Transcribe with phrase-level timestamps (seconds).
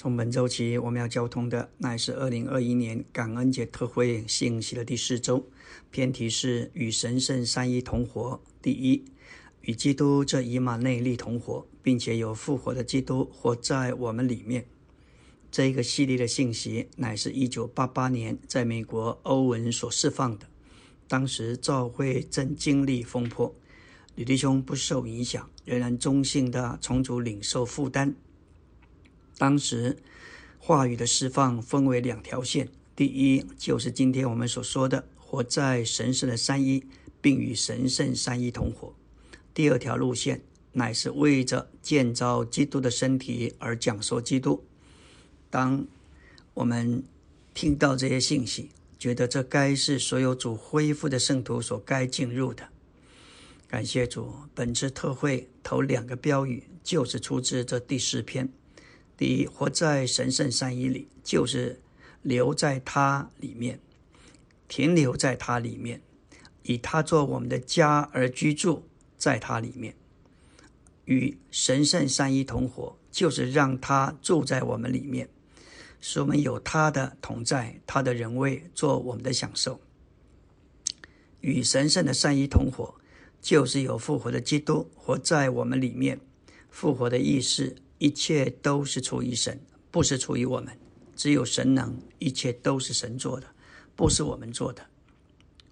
[0.00, 5.46] 从本周起，我们要交通的乃是二零二一年感恩节特会信息的第四周，
[5.90, 8.40] 偏题是与神圣三一同活。
[8.62, 9.04] 第一，
[9.60, 14.64] 与基督这以马内利同活，并且有复活的基督活在我们里面。
[15.50, 20.46] 这一个系列的信息乃是一九八八年在美国欧文所释放的。
[21.08, 23.54] 当时教会正经历风波，
[24.14, 28.14] 李弟兄不受影响，仍然中性的重组领受负担。
[29.40, 29.96] 当时
[30.58, 36.84] 话语的释放分为两条线：第一，就是今天我们所说的活在神圣的三一，
[37.22, 38.92] 并与神圣三一同活；
[39.54, 44.62] 第二条路线乃是为着建造基督的身体而讲说基督。
[45.48, 45.86] 当
[46.52, 47.02] 我们
[47.54, 52.68] 听到这些信息，觉得这该是所有主恢复的圣徒所该进入的。
[53.66, 58.52] 感谢主，本次特会头两个标语就是出自这第四篇。
[59.20, 61.78] 第一，活在神圣三一里，就是
[62.22, 63.78] 留在他里面，
[64.66, 66.00] 停留在他里面，
[66.62, 69.94] 以他做我们的家而居住在他里面，
[71.04, 75.28] 与神圣三一同活，就是让他住在我们里面，
[76.00, 79.82] 使我们有他的同在，他的人位做我们的享受。
[81.42, 82.94] 与神圣的三一同活，
[83.42, 86.18] 就是有复活的基督活在我们里面，
[86.70, 87.76] 复活的意思。
[88.00, 90.78] 一切都是出于神，不是出于我们。
[91.14, 93.48] 只有神能，一切都是神做的，
[93.94, 94.86] 不是我们做的。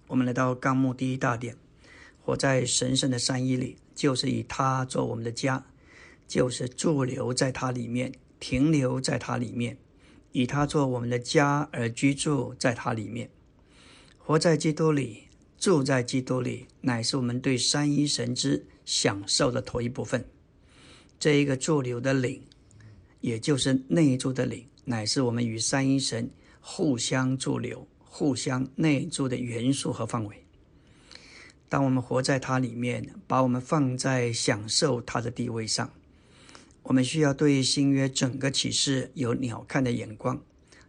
[0.05, 1.57] 我们来到纲目第一大点，
[2.21, 5.65] 活在神圣的山一里，就是以他做我们的家，
[6.27, 9.79] 就是驻留在他里面，停留在他里面，
[10.31, 13.31] 以他做我们的家而居住在他里面。
[14.19, 20.29] 活在基督里，住在基督里，乃是我们对三一神之享受的头一部分。
[21.19, 22.41] 这一个驻留的领，
[23.19, 26.31] 也就是内住的领，乃是我们与三一神
[26.61, 30.45] 互相驻留、互相内住的元素和范围。
[31.67, 35.93] 当我们活在它里面，把我们放在享受它的地位上，
[36.83, 40.41] 我们需要对新约整个启示有鸟瞰的眼光。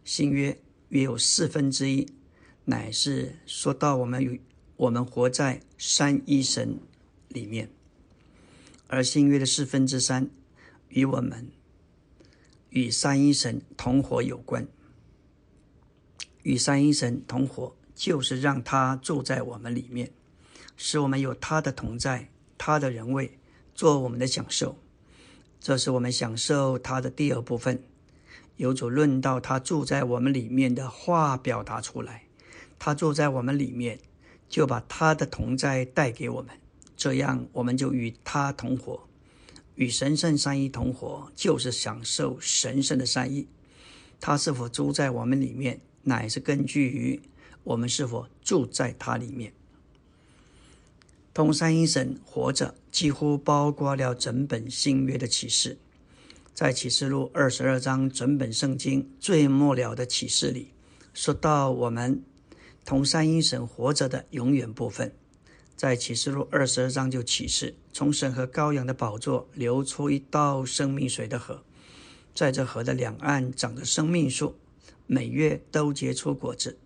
[0.03, 0.57] 新约
[0.89, 2.07] 约有四分之一，
[2.65, 4.41] 乃是说到我们与
[4.77, 6.79] 我们活在三一神
[7.27, 7.69] 里面。
[8.91, 10.29] 而新约的四分之三
[10.89, 11.49] 与我们
[12.69, 14.67] 与三一神同活有关。
[16.43, 20.11] 与三一神同活，就是让他住在我们里面，
[20.75, 23.39] 使我们有他的同在，他的人位
[23.73, 24.77] 做我们的享受。
[25.61, 27.81] 这是我们享受他的第二部分。
[28.57, 32.25] 有主论到他住在我们里面的话表达出来，
[32.77, 33.99] 他住在我们里面，
[34.49, 36.60] 就把他的同在带给我们。
[37.01, 39.07] 这样，我们就与他同活，
[39.73, 43.47] 与神圣三一同活，就是享受神圣的三一。
[44.19, 47.19] 他是否住在我们里面，乃是根据于
[47.63, 49.51] 我们是否住在他里面。
[51.33, 55.79] 同三一神活着，几乎包括了整本新约的启示。
[56.53, 60.67] 在启示录二十二章整本圣经最末了的启示里，
[61.15, 62.21] 说到我们
[62.85, 65.15] 同三一神活着的永远部分。
[65.75, 71.63] 在启示录二十二章就启示，从神和羔羊的宝座流出一道生命水的河，
[72.35, 74.55] 在这河的两岸长着生命树，
[75.07, 76.77] 每月都结出果子，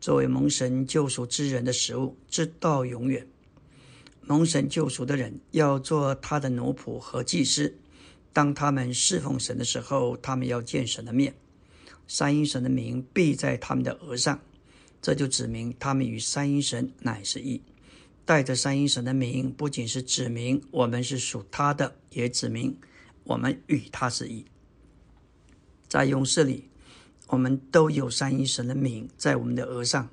[0.00, 3.26] 作为蒙神救赎之人的食物，直到永远。
[4.22, 7.76] 蒙神救赎的人要做他的奴仆和祭司，
[8.32, 11.32] 当他们侍奉神的时候，他们要见神的面，
[12.08, 14.40] 三一神的名必在他们的额上，
[15.00, 17.62] 这就指明他们与三一神乃是一。
[18.26, 22.76] 带着三一神的名，不仅是指明我们是属他的，也指明
[23.22, 24.44] 我们与他是一。
[25.88, 26.68] 在勇士里，
[27.28, 30.10] 我们都有三一神的名在我们的额上。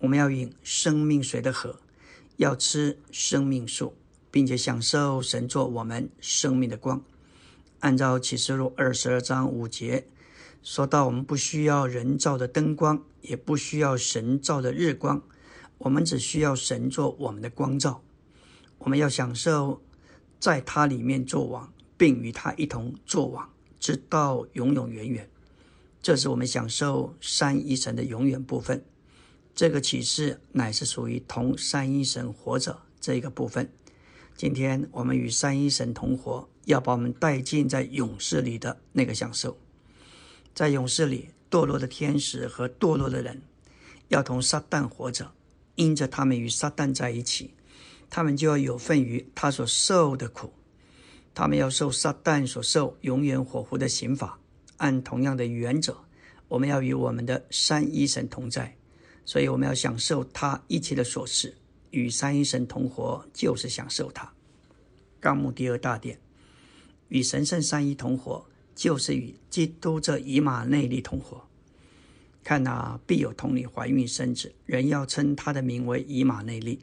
[0.00, 1.78] 我们要饮生命水的河，
[2.38, 3.94] 要吃生命树，
[4.30, 7.04] 并且享受神作我们生命的光。
[7.80, 10.08] 按照启示录二十二章五节
[10.62, 15.22] 说到，我们不需要人造的灯光，也不需要神造的日光。
[15.84, 18.02] 我们只需要神做我们的光照，
[18.78, 19.82] 我们要享受
[20.38, 23.50] 在他里面做王，并与他一同做王，
[23.80, 25.28] 直到永永远远。
[26.00, 28.84] 这是我们享受三一神的永远部分。
[29.56, 33.68] 这个启示乃是属于同三一神活着这个部分。
[34.36, 39.58] 今天我们与三一神同活，要把我们带进在勇士里的那个享受。
[40.54, 43.42] 在勇士里，堕落的天使和堕落的人
[44.08, 45.32] 要同撒旦活着。
[45.74, 47.54] 因着他们与撒旦在一起，
[48.10, 50.52] 他们就要有份于他所受的苦，
[51.34, 54.38] 他们要受撒旦所受永远火湖的刑罚。
[54.78, 55.96] 按同样的原则，
[56.48, 58.76] 我们要与我们的三一神同在，
[59.24, 61.56] 所以我们要享受他一切的所事。
[61.90, 64.32] 与三一神同活，就是享受他。
[65.20, 66.18] 纲目第二大点，
[67.08, 71.46] 与神圣三一同活，就是与基督这以马内利同活。
[72.44, 76.80] 看呐必有童女怀孕生子，人要称他的名为以马内利。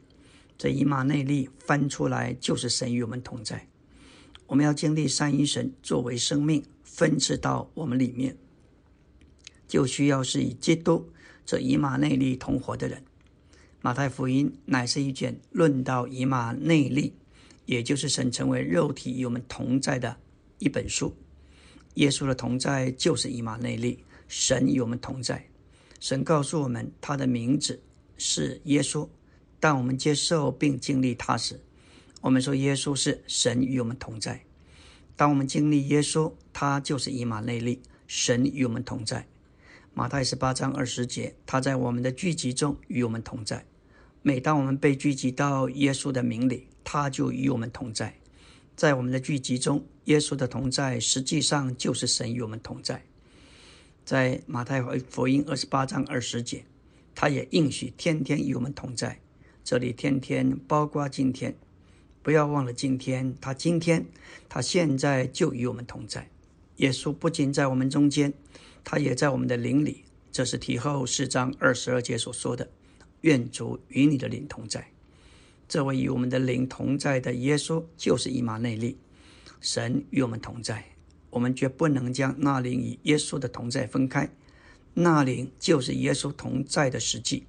[0.56, 3.66] 这以马内利翻出来就是神与我们同在。
[4.46, 8.36] 我们要经历三一神作为生命分赐到我们里面，
[9.68, 11.08] 就需要是以基督
[11.46, 13.02] 这以马内利同活的人。
[13.80, 17.14] 马太福音乃是一卷论到以马内利，
[17.64, 20.16] 也就是神成为肉体与我们同在的
[20.58, 21.14] 一本书。
[21.94, 25.49] 耶稣的同在就是以马内利，神与我们同在。
[26.00, 27.80] 神告诉我们他的名字
[28.16, 29.08] 是耶稣。
[29.60, 31.60] 当我们接受并经历他时，
[32.22, 34.42] 我们说耶稣是神与我们同在。
[35.14, 39.26] 当我们经历耶稣，他就是以马内利，神与我们同在。
[39.92, 43.66] 马太十八章二十节，他在我们的聚集中与我们同在。
[44.22, 48.16] 每当我们被聚集到耶稣的名里，他就与我们同在。
[48.74, 53.04] 在我们的聚集中，耶稣的同在实际上就是神与我们同在。
[54.10, 56.64] 在马太福音二十八章二十节，
[57.14, 59.20] 他也应许天天与我们同在。
[59.62, 61.54] 这里天天包括今天，
[62.20, 63.32] 不要忘了今天。
[63.40, 64.06] 他今天，
[64.48, 66.28] 他现在就与我们同在。
[66.78, 68.34] 耶稣不仅在我们中间，
[68.82, 70.02] 他也在我们的灵里。
[70.32, 72.68] 这是提后四章二十二节所说的
[73.22, 74.88] ：“愿主与你的灵同在。”
[75.70, 78.98] 这位与我们的灵同在的耶稣，就是以马内利，
[79.60, 80.86] 神与我们同在。
[81.30, 84.30] 我们绝不能将那灵与耶稣的同在分开。
[84.94, 87.46] 那灵就是耶稣同在的实际。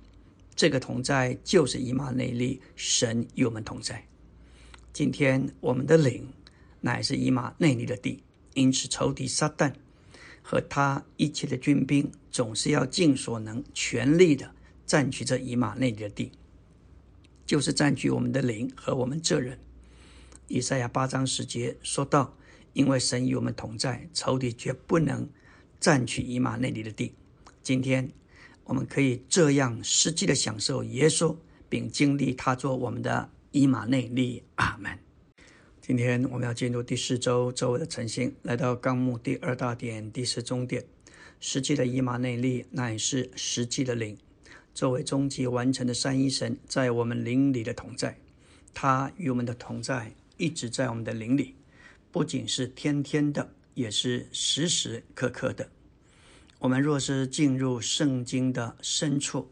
[0.56, 4.08] 这个同在就是以马内利，神与我们同在。
[4.94, 6.28] 今天我们的灵
[6.82, 8.22] 乃是以马内利的地，
[8.54, 9.74] 因此仇敌撒旦
[10.44, 14.54] 和他一切的军兵总是要尽所能、全力的
[14.86, 16.32] 占据这以马内利的地，
[17.46, 19.58] 就是占据我们的灵和我们这人。
[20.48, 22.36] 以赛亚八章十节说道
[22.74, 25.30] ：“因为神与我们同在，仇敌绝不能
[25.80, 27.14] 占取以马内利的地。”
[27.64, 28.12] 今天。
[28.66, 31.36] 我们可以这样实际的享受耶稣，
[31.68, 34.44] 并经历他做我们的以马内利。
[34.56, 34.98] 阿门。
[35.82, 40.86] 今天我们要进入第四周周围的晨星，来到纲目第二大点第四终点。
[41.42, 44.18] 实际的以马内利乃是实际的灵，
[44.74, 48.20] 作为终极完成的三一神在我们灵里的同在。
[48.74, 51.56] 他与我们的同在一直在我们的灵里，
[52.12, 55.70] 不仅是天天的，也是时时刻刻的。
[56.60, 59.50] 我们若是进入圣经的深处，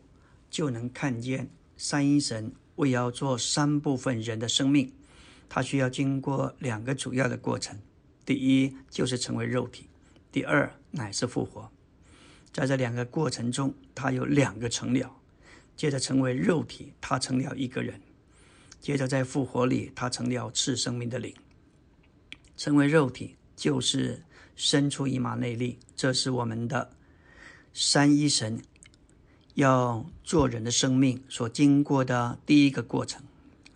[0.52, 4.92] 就能看见三一神为要做三部分人的生命，
[5.48, 7.80] 他需要经过两个主要的过程：
[8.26, 9.86] 第一就是成为肉体；
[10.32, 11.72] 第二乃是复活。
[12.52, 15.16] 在这两个过程中，他有两个成了。
[15.78, 17.96] 接着成为肉体，他成了一个人；
[18.82, 21.34] 接着在复活里，他成了赐生命的灵。
[22.60, 24.22] 成为肉体就是
[24.54, 26.92] 生出一马内利，这是我们的。
[27.74, 28.62] 三一神
[29.54, 33.24] 要做人的生命所经过的第一个过程，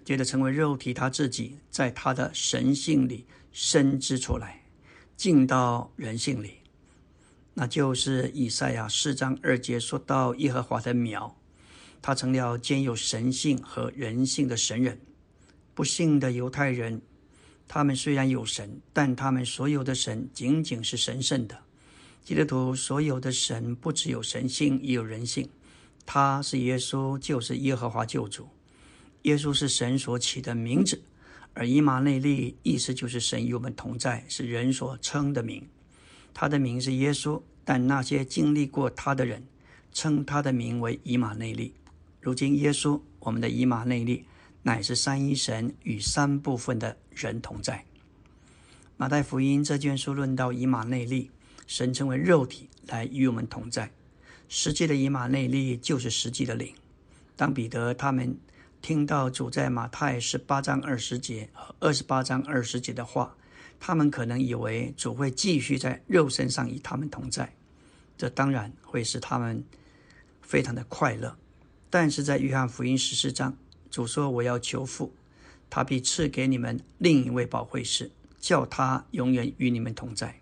[0.03, 4.63] 接着成为肉体，他自己在他的神性里生之出来，
[5.15, 6.55] 进到人性里，
[7.53, 11.37] 那就是以赛亚四章二节说到耶和华的苗，
[12.01, 14.99] 他成了兼有神性和人性的神人。
[15.73, 17.01] 不幸的犹太人，
[17.67, 21.57] 他们虽然有神，但他们所有的神仅仅是神圣的。
[22.23, 25.49] 基督徒所有的神不只有神性，也有人性。
[26.05, 28.47] 他是耶稣，就是耶和华救主。
[29.23, 31.01] 耶稣是神所起的名字，
[31.53, 35.67] 而以马内利意思就是神与我们同在，是人所称的名。
[36.33, 39.45] 他的名是耶稣，但那些经历过他的人
[39.91, 41.73] 称他的名为以马内利。
[42.19, 44.25] 如今耶稣，我们的以马内利，
[44.63, 47.85] 乃是三一神与三部分的人同在。
[48.97, 51.29] 马太福音这卷书论到以马内利。
[51.65, 53.89] 神称为肉体来与我们同在，
[54.49, 56.75] 实际的以马内利就是实际的灵。
[57.37, 58.37] 当彼得他们
[58.81, 63.33] 听到主在马太十八章二十节和二十八章二十节的话，
[63.79, 67.55] 他们可能以为主会继续在肉身上与他们同在，
[68.17, 69.63] 这当然会使他们
[70.41, 71.35] 非常的快乐。
[71.89, 73.55] 但是在约翰福音十四章，
[73.93, 75.13] 主说：“我要求父，
[75.69, 78.09] 他必赐给你们另一位保惠师，
[78.39, 80.41] 叫他永远与你们同在。”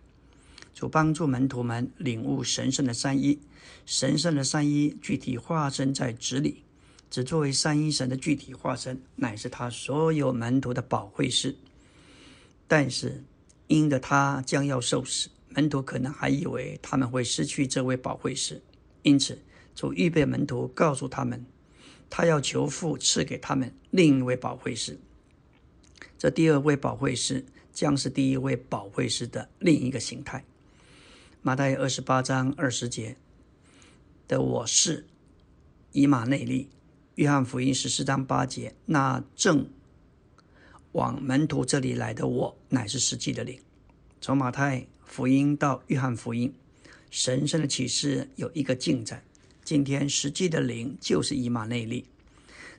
[0.73, 3.41] 主帮助门徒们领悟神圣的三一，
[3.85, 6.63] 神圣的三一具体化身在子里，
[7.09, 11.57] 只作为三一神的具体化身，乃是他所有门徒的宝贵师。
[12.69, 13.21] 但是
[13.67, 18.61] 因的他将要受死，门徒可能还以为他们会失去这位保惠师，
[19.01, 19.37] 因此
[19.75, 21.45] 主预备门徒告诉他们，
[22.11, 24.99] 他要求父赐给他们另一位保惠师。
[26.19, 30.43] 这第二位保惠师将是第一位保惠师的另一个形态。
[31.41, 33.15] 马太二十八章二十节
[34.27, 35.07] 的我是
[35.93, 36.69] 以马内利，
[37.15, 39.69] 约翰福音十四章八节那正
[40.91, 43.59] 往门徒这里来的我乃是实际的灵。
[44.19, 46.53] 从马太福音到约翰福音，
[47.09, 49.23] 神圣的启示有一个进展。
[49.71, 52.03] 今天实际的灵就是以马内利。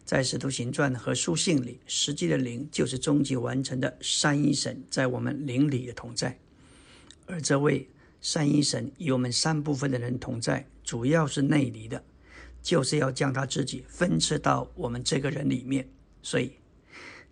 [0.05, 6.39] 在使徒行传和书信里，实际的灵就是终极完成的三一神在我们灵里的同在。
[7.25, 7.89] 而这位
[8.21, 12.05] 三一神与我们三部分的人同在，主要是内里的，
[12.61, 15.89] 就是要将他自己分赐到我们这个人里面。
[16.23, 16.53] 所以，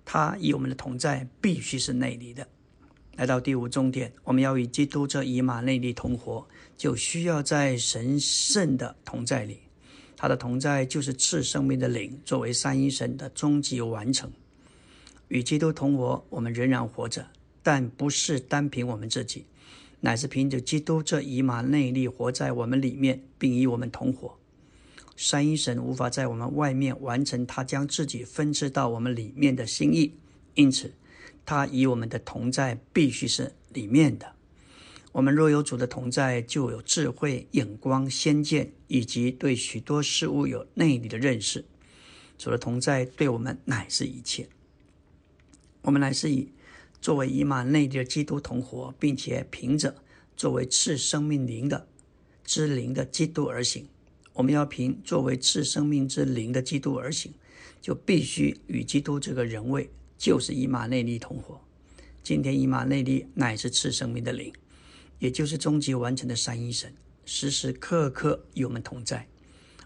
[0.06, 2.48] 他与我们的同在必须是内里的。
[3.16, 6.48] 来到第五重点，我们要与基督这以马内利同活，
[6.80, 9.58] 就需要在神圣的同在里。
[10.16, 14.32] 他的同在就是赐生命的灵，作为三一神的终极完成。
[15.28, 17.26] 与基督同活，我们仍然活着，
[17.62, 19.44] 但不是单凭我们自己，
[20.00, 24.34] 乃是凭着基督这以马内利活在我们里面，并与我们同活。
[25.18, 30.14] 三一神无法在我们外面完成他将自己分赐到我们里面的心意，
[30.54, 30.90] 因此。
[31.44, 34.32] 他与我们的同在必须是里面的。
[35.12, 41.64] 我们若有主的同在，就有智慧、眼光、先见，以及对许多事物有内里的认识。
[42.38, 44.48] 主的同在对我们乃是一切。
[45.82, 46.52] 我们乃是以
[47.00, 49.96] 作为以马内利的基督同活，并且凭着
[50.36, 51.88] 作为赐生命灵的
[52.44, 53.88] 之灵的基督而行。
[54.34, 57.32] 我们要凭作为赐生命之灵的基督而行，
[57.80, 59.90] 就必须与基督这个人位。
[60.16, 61.58] 就是以马内利同活。
[62.22, 64.52] 今天以马内利乃是赐生命的灵，
[65.20, 66.92] 也就是终极完成的三一神，
[67.24, 69.28] 时时刻刻与我们同在。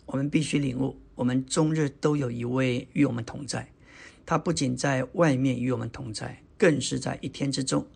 [0.06, 3.70] 我们必须领悟，我们终日都有一位与我们同在。
[4.24, 7.86] 他不仅在外面与我们同在，更是在一天之中，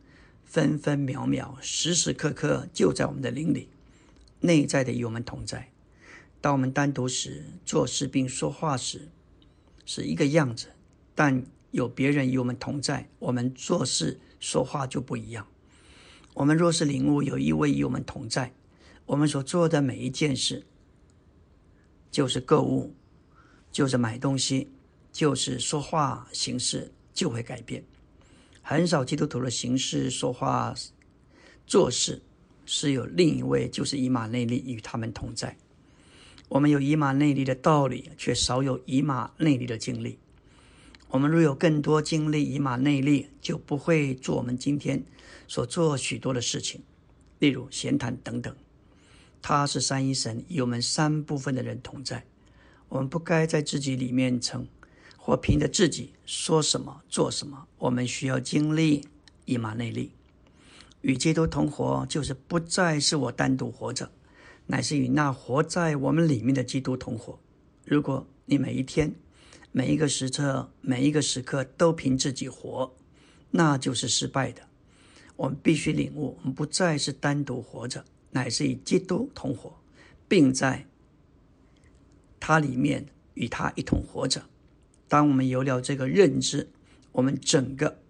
[0.45, 3.71] 分分秒秒、时时刻刻就在我们的灵里，
[4.41, 5.71] 内在的与我们同在。
[6.41, 9.09] 当我们单独时做事并说话时，
[9.87, 10.69] 是一个样子，
[11.15, 11.47] 但。
[11.71, 15.47] 有别人与我们同在，我们做事说话就不一样。
[16.39, 18.55] 我们若是领悟有一位与我们同在，
[19.07, 20.65] 我们所做的每一件事，
[22.13, 22.95] 就是购物，
[23.73, 24.69] 就是买东西，
[25.11, 27.83] 就是说话形式就会改变。
[28.63, 30.73] 很少基督徒的形式、说话、
[31.67, 32.23] 做事
[32.65, 35.57] 是有另一位，就是以马内利与他们同在。
[36.51, 40.21] 我们有以马内利的道理，却少有以马内利的经历。
[41.09, 45.03] 我们若有更多经历以马内利，就不会做我们今天
[45.47, 46.83] 所做许多的事情，
[47.39, 48.55] 例如闲谈等等。
[49.41, 52.25] 他是三一神与我们三部分的人同在。
[52.89, 54.67] 我们不该在自己里面称，
[55.17, 57.69] 或凭着自己说什么做什么。
[57.79, 59.07] 我们需要经历
[59.45, 60.13] 以马内利，
[61.03, 64.11] 与基督同活，就是不再是我单独活着，
[64.67, 67.39] 乃是与那活在我们里面的基督同活。
[67.85, 69.15] 如果你每一天，
[69.71, 72.95] 每一个时刻，每一个时刻都凭自己活，
[73.51, 74.68] 那就是失败的。
[75.39, 79.73] 我们必须领悟，我们不再是单独活着，乃是与基督同活，
[80.27, 80.85] 并在
[82.41, 84.43] 他里面与他一同活着。
[85.07, 86.69] 当我们有了这个认知，
[87.13, 88.01] 我们整个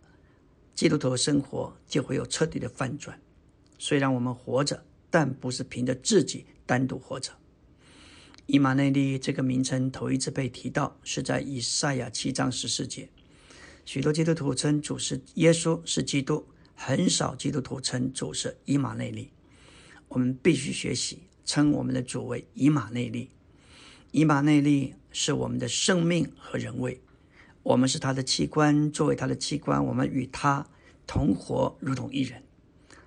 [0.74, 3.20] 基督徒的生活就会有彻底的翻转。
[3.78, 7.32] 虽然我们活着，但不是凭着自己单独活着。
[8.46, 13.10] 以马内利这个名称头一次被提到，是在以赛亚七章十四节。
[13.84, 16.46] 许多基督徒称主是耶稣，是基督，
[16.80, 19.32] 很少基督徒称主是以马内利。
[20.06, 23.30] 我们必须学习称我们的主为以马内利。
[24.12, 27.00] 以马内利是我们的生命和人位，
[27.64, 30.64] 我们是他的器官，作为他的器官，我们与他
[31.04, 32.42] 同活，如同一人。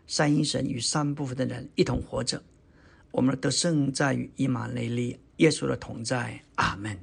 [0.06, 2.44] 三一神与三部分的人一同活着。
[3.12, 5.18] 我们的得胜在于以马内利。
[5.38, 7.00] 耶稣的同在，阿门。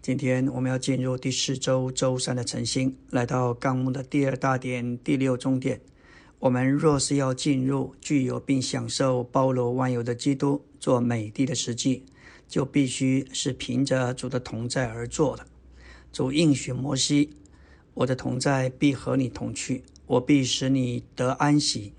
[0.00, 5.80] 今天我们要进入第四周周三的晨星，来到纲目的第二大点第六中点。
[6.44, 12.02] 我们若是要进入具有并享受包罗万有的基督做美帝的实际，
[12.46, 15.46] 就必须是凭着主的同在而做的。
[16.12, 17.30] 主应许摩西
[17.94, 21.94] ：“我的同在必和你同去，我必使你得安息。”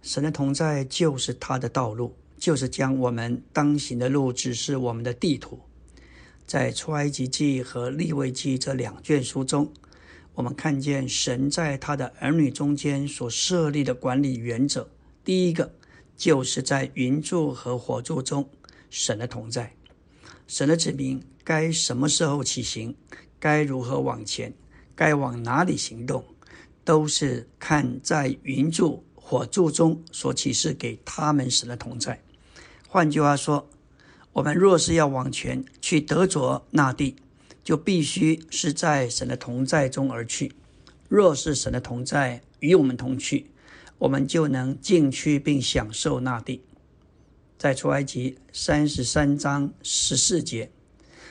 [0.00, 2.14] 神的同在就是他的道路。
[2.38, 5.60] 就是将我们当行的路指示我们的地图。
[6.46, 9.72] 在出埃及记和利未记这两卷书中，
[10.34, 14.90] 我们看见神在他的儿女中间所设立的管理原则。
[15.24, 15.72] 第一个
[16.16, 18.48] 就是在云柱和火柱中，
[18.90, 19.72] 神的同在。
[20.46, 22.94] 神的子民该什么时候起行，
[23.38, 24.52] 该如何往前，
[24.94, 26.24] 该往哪里行动，
[26.84, 32.20] 都是看在云柱、火柱中所启示给他们神的同在。
[32.88, 33.68] 换句话说，
[34.32, 37.16] 我们若是要往前去得着那地，
[37.64, 40.52] 就必须是在神的同在中而去。
[41.08, 43.50] 若是神的同在与我们同去，
[43.98, 46.62] 我们就能进去并享受那地。
[47.56, 50.70] 在出埃及三十三章十四节，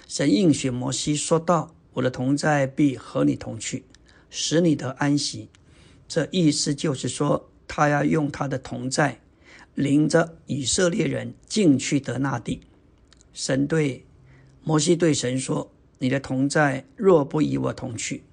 [0.07, 3.83] 神应许摩西说道：“我的同在必和你同去，
[4.29, 5.49] 使你得安息。”
[6.07, 9.19] 这意思就是说，他要用他的同在，
[9.75, 12.61] 领着以色列人进去得那地。
[13.33, 14.05] 神对
[14.63, 18.23] 摩西对神说：“你的同在若不与我同去，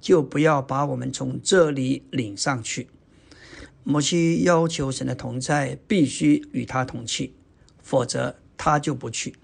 [0.00, 2.88] 就不要把我们从这里领上去。”
[3.84, 7.32] 摩西要求神的同在必须与他同去，
[7.82, 9.34] 否则他就不去。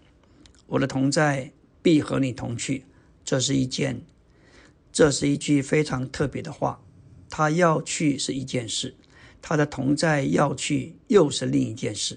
[0.66, 2.84] 我的同在必和你同去，
[3.24, 4.02] 这是一件，
[4.92, 6.82] 这是一句非常特别的话。
[7.30, 8.94] 他要去是一件事，
[9.40, 12.16] 他的同在要去又是另一件事。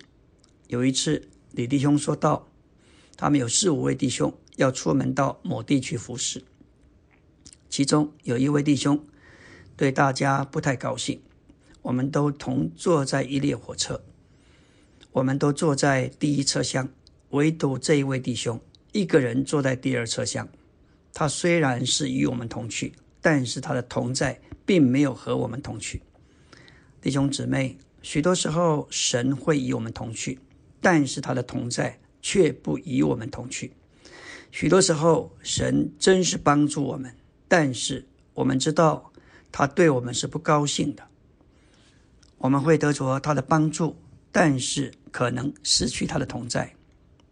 [0.68, 2.50] 有一次，李弟兄说道，
[3.16, 6.44] 他们有四五位弟兄要出门到某地去服侍，
[7.70, 9.04] 其中有一位弟兄
[9.76, 11.22] 对大家不太高兴。
[11.84, 14.04] 我们都同坐在一列火车，
[15.14, 16.90] 我们都坐在第一车厢，
[17.30, 18.60] 唯独这一位弟兄
[18.92, 20.50] 一个人坐在第二车厢。
[21.14, 26.02] 他虽然是与我们同去，但是他的同在并没有和我们同去。
[27.00, 30.40] 弟兄姊妹，许多时候神会与我们同去，
[30.82, 33.72] 但是他的同在却不与我们同去。
[34.60, 37.16] 许多时候神真是帮助我们，
[37.48, 39.14] 但是我们知道
[39.52, 41.08] 他对我们是不高兴的。
[42.40, 43.96] 我们会得着他的帮助，
[44.32, 46.74] 但是可能失去他的同在，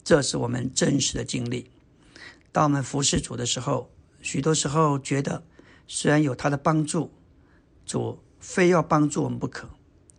[0.03, 1.67] 这是我们真实的经历。
[2.51, 3.89] 当我们服侍主的时候，
[4.21, 5.43] 许多时候觉得
[5.87, 7.09] 虽然有他的帮助，
[7.87, 9.67] 主非要帮助我们不可，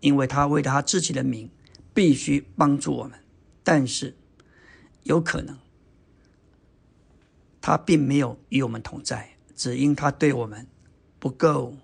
[0.01, 1.49] 因为他为了他自己的名
[1.95, 3.17] 必须帮助我们。
[3.63, 4.17] 但是
[5.05, 5.57] 有可能
[7.67, 10.69] 他并没有与我们同在，只因他对我们
[11.19, 11.75] 不够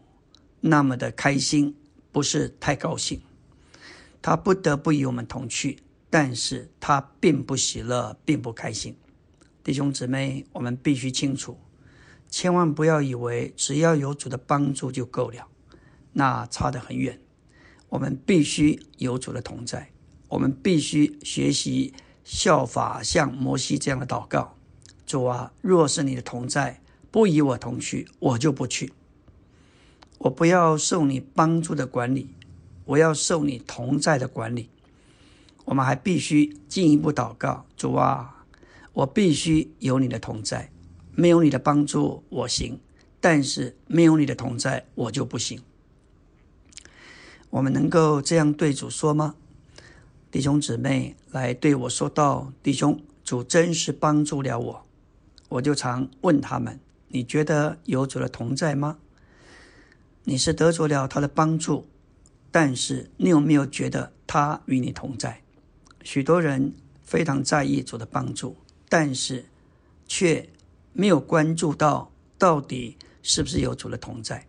[0.60, 1.74] 那么的开心。
[2.12, 3.20] 不是太高兴，
[4.20, 8.96] 他不得不与我们同去，但是他并不喜乐，并不开心。
[9.64, 11.58] 弟兄姊妹，我们必须清楚，
[12.28, 15.48] 千万不要以为只要有主的帮助就够了，
[16.12, 17.18] 那差得很远。
[17.88, 19.90] 我们必须有主的同在，
[20.28, 21.92] 我们必须学习
[22.22, 24.56] 效法像摩西这样的祷告：
[25.12, 28.94] 主啊，若是你的同在不与我同去，我就不去。
[30.16, 32.30] 我不要受你帮助的管理，
[32.86, 34.70] 我要受你同在的管理。
[35.66, 38.46] 我们还必须进一步祷告：主啊，
[38.94, 40.70] 我必须有你的同在，
[41.14, 42.80] 没有你的帮助我行，
[43.20, 45.60] 但是没有你的同在我就不行。
[47.50, 49.34] 我们能够这样对主说吗？
[50.30, 54.84] 弟兄姊妹来对我说道：“弟兄，主真是帮助了我。”
[55.52, 58.98] 我就常问他们：“你觉得有主的同在吗？”
[60.24, 61.86] 你是得着了他的帮助，
[62.50, 65.42] 但是你有没有觉得他与你同在？
[66.02, 68.56] 许多人非常在意主的帮助，
[68.88, 69.44] 但是
[70.06, 70.48] 却
[70.92, 74.46] 没有关注到到底是不是有主的同在。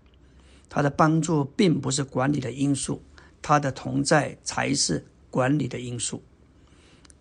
[0.69, 3.01] 他的帮助并不是管理的因素，
[3.41, 6.23] 他的同在才是管理的因素。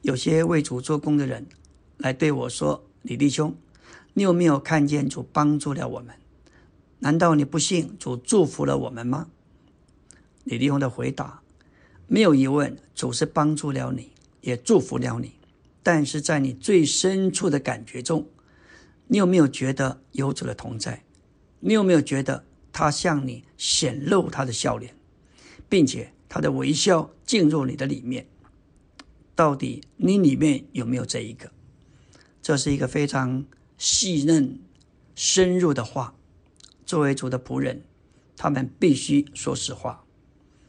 [0.02, 1.46] 有些为主做工的人
[1.98, 3.54] 来对我说：“李弟兄，
[4.14, 6.14] 你有没有看见主帮助了我们？”
[7.00, 9.28] 难道你不信主祝福了我们吗？
[10.44, 11.42] 李立宏的回答
[12.06, 15.32] 没有疑问，主是帮助了你，也祝福了你。
[15.82, 18.28] 但是在你最深处的感觉中，
[19.08, 21.02] 你有没有觉得有主的同在？
[21.58, 24.94] 你有没有觉得他向你显露他的笑脸，
[25.68, 28.26] 并且他的微笑进入你的里面？
[29.34, 31.50] 到底你里面有没有这一个？
[32.40, 33.44] 这是一个非常
[33.82, 34.60] 细嫩、
[35.16, 36.14] 深入的话。
[36.86, 37.82] 作为主的仆人，
[38.36, 40.04] 他们必须说实话。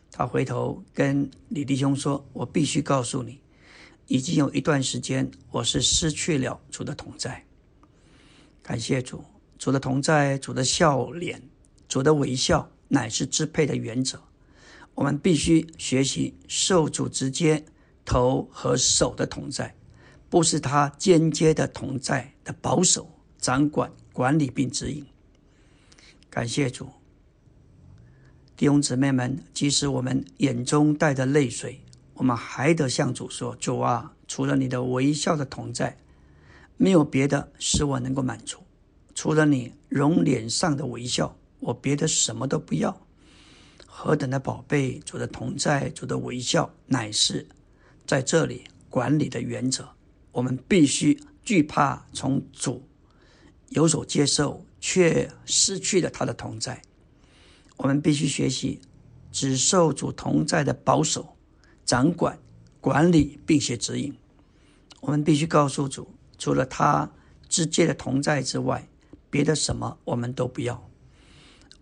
[0.10, 3.40] 他回头跟李弟兄说：“我必须告诉你，
[4.08, 7.46] 已经有一段时间，我是失去了主的同在。
[8.64, 9.24] 感谢主，
[9.60, 11.44] 主的同在，主的笑脸，
[11.88, 14.24] 主的微笑，乃是支配的原则。
[14.96, 17.64] 我们必须学习受主直接
[18.04, 19.76] 头和手的同在，
[20.34, 25.06] 不是他间接的同在的保守、掌管、管理并指引。”
[26.28, 26.90] 感谢主，
[28.58, 31.84] 弟兄姊妹们，即使我们眼中带着泪水，
[32.16, 35.96] 我们还得向主说：“主啊，除了你的微笑的同在，
[36.78, 38.58] 没有别的使我能够满足。
[39.14, 43.06] 除了你容脸上的微笑，我别的什么都不要。
[43.86, 44.98] 何等的宝贝！
[45.06, 47.48] 主的同在，主的微笑，乃是
[48.08, 49.88] 在这里管理的原则。
[50.34, 52.84] 我们必须惧怕从主
[53.70, 56.82] 有所接受，却失去了他的同在。
[57.78, 58.82] 我们必须学习
[59.32, 61.30] 只受主同在的保守。”
[61.86, 62.40] 掌管、
[62.80, 64.16] 管理并且指引，
[65.02, 67.12] 我们必须告诉主，除了他
[67.50, 68.88] 之间的同在之外，
[69.30, 70.90] 别的什么我们都不要。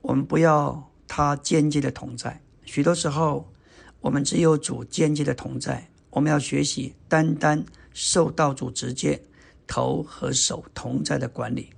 [0.01, 2.41] 我们不要他间接的同在。
[2.65, 3.53] 许多时候，
[3.99, 5.91] 我们只有主间接的同在。
[6.09, 9.21] 我们要学习单单受道主直接
[9.67, 11.69] 头和手同在的管理。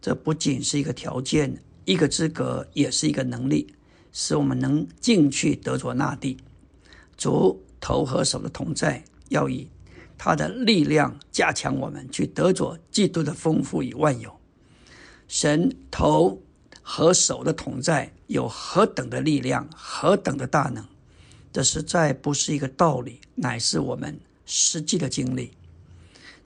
[0.00, 3.74] 这不仅是一个条件、一个资格，也是一个能力，
[4.12, 6.36] 使我们能进去得着那地。
[7.16, 9.68] 主头和手的同在，要以
[10.16, 14.38] 他的力量加强我们，去得着基督的丰富与万有。
[15.26, 16.40] 神头
[16.80, 20.84] 和手的同在有何等的力量，何等的大能？
[21.52, 25.52] 这实在不是一个道理，乃是我们实际的经历。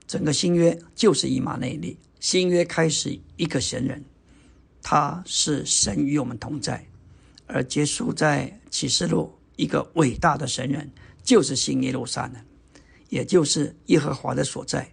[0.06, 4.04] 整个新约就是以马内利，新约开始一个神人，
[4.82, 6.84] 他是神与我们同在，
[7.46, 9.32] 而结束在启示录。
[9.56, 10.90] 一个伟大的神人，
[11.22, 12.36] 就是新耶路撒冷，
[13.10, 14.90] 也就是耶和华的所在。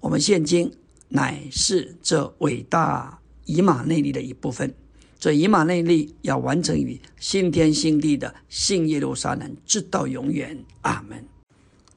[0.00, 0.72] 我们现今
[1.08, 4.72] 乃是这伟大以马内利的一部分。
[5.18, 10.56] 这以马内利要完成于新天新地的新耶路撒冷，直到永远。
[10.82, 11.22] 阿门。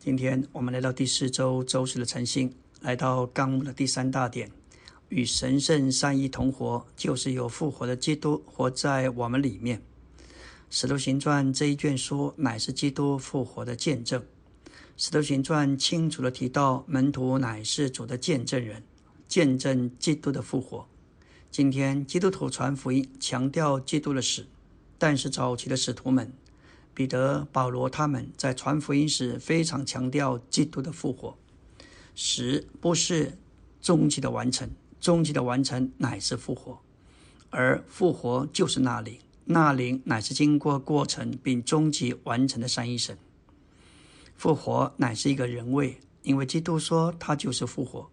[0.04, 4.50] 今天我们来到第四周周四的晨星，来到纲目的第三大点，
[5.10, 9.78] 与神圣善意同活，就是有复活的基督活在我们里面。
[10.72, 14.20] 《使徒行传》这一卷书乃是基督复活的见证。
[14.98, 18.82] 《使徒行传》清楚地提到，门徒乃是主的见证人，
[19.28, 20.88] 见证基督的复活。
[21.52, 24.48] 今天基督徒传福音，强调基督的死，
[24.98, 26.34] 但是早期的使徒们，
[27.02, 31.36] 彼得、保罗他们在传福音时非常强调基督的复活。
[32.16, 33.40] 死不是
[33.82, 36.80] 终极的完成，终极的完成乃是复活，
[37.50, 39.18] 而复活就是那里。
[39.46, 43.18] 那灵乃是经过过程并终极完成的三一神。
[44.36, 48.08] 复活乃是一个人位，因为基督说他就是复活。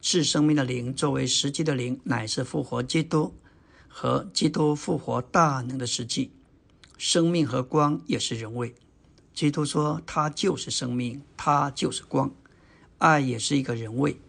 [0.00, 3.34] 赐生命的灵作为实际的灵，乃是复活基督
[3.86, 6.30] 和基督复活大能的实际。
[7.02, 8.74] 生命和光也是人位。
[9.32, 12.30] 基督说他就是生命，他就是光。
[12.98, 14.20] 爱也是一个人位。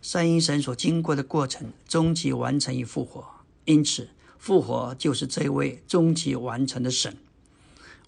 [0.00, 3.22] 三一神所经过的过程，终极完成与复活，
[3.66, 4.08] 因此。
[4.38, 7.14] 复活就是这位终极完成的神，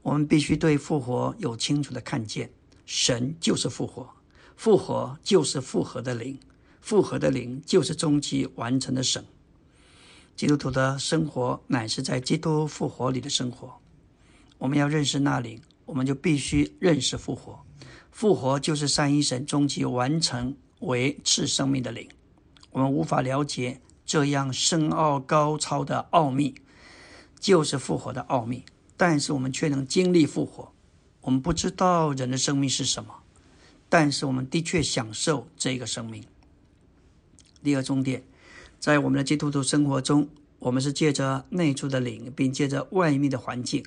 [0.01, 2.51] 我们必须对复活有清楚的看见。
[2.87, 4.09] 神就是复活，
[4.57, 6.39] 复活就是复活的灵，
[6.81, 9.27] 复活的灵就是终极完成的神。
[10.35, 13.79] 基督徒的生活乃是在基督复活里的生活。
[14.61, 17.64] 我们要认识那灵，我们就必须认识复活。
[18.12, 22.09] 复活就是三一神终极完成为赐生命的灵。
[22.70, 23.81] 我们无法了解。
[24.05, 26.57] 这样深奥高超的奥秘，
[27.38, 28.64] 就是复活的奥秘。
[28.96, 30.73] 但是我们却能经历复活。
[31.20, 33.14] 我们不知道人的生命是什么，
[33.88, 36.25] 但是我们的确享受这个生命。
[37.62, 38.25] 第二重点，
[38.81, 43.85] 在我们的基督徒生活中，我们是借着内住的灵，并借着外面的环境，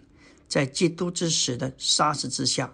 [0.48, 2.74] 在基督之死的杀死之下，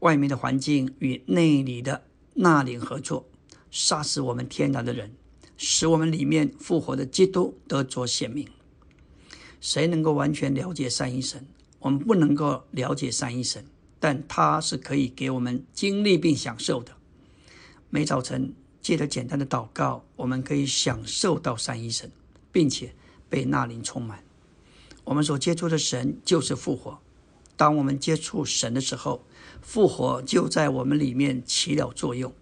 [0.00, 3.28] 外面的环境与内里的那灵合作，
[3.70, 5.14] 杀死我们天然的人。
[5.58, 8.46] 使我们里面复活的基督得着显明。
[9.58, 11.46] 谁能够完全了解三一神？
[11.78, 13.64] 我们不能够了解三一神，
[13.98, 16.92] 但他是可以给我们经历并享受的。
[17.88, 22.12] 每早晨借着简单的祷告，我们可以享受到三一神，
[22.52, 22.94] 并且
[23.30, 24.22] 被那灵充满。
[25.06, 26.98] 我们所接触的神就是复活。
[27.56, 29.24] 当我们接触神的时候，
[29.62, 32.34] 复活就在我们里面起了作用。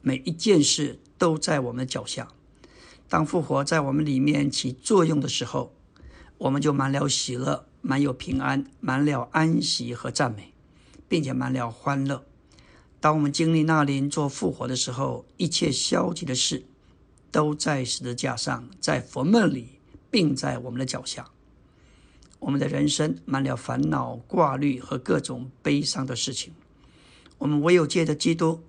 [0.00, 2.28] 每一件事都在我们脚下。
[3.08, 5.74] 当复活在我们里面起作用的时候，
[6.38, 10.54] 我们就满了喜乐，满有平安，满了安息和赞美，
[11.08, 12.24] 并且满了欢乐。
[13.00, 16.64] 当我们经历那灵做复活的时候，一切消极的事
[17.32, 21.28] 都在十字架上，在佛梦里，并在我们的脚下。
[22.42, 26.52] 我们的人生满了烦恼、挂虑和各种悲伤的事情。
[27.38, 28.62] 我们唯有借着基督